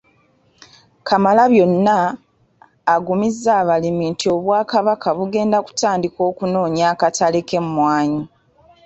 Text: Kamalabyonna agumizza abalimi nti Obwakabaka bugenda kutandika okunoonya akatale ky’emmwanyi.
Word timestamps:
Kamalabyonna 1.07 1.97
agumizza 2.95 3.51
abalimi 3.61 4.03
nti 4.11 4.25
Obwakabaka 4.35 5.07
bugenda 5.17 5.57
kutandika 5.65 6.19
okunoonya 6.29 6.83
akatale 6.93 7.39
ky’emmwanyi. 7.47 8.23